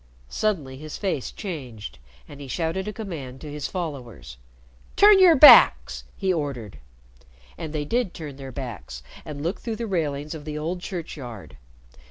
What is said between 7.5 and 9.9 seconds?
And they did turn their backs and looked through the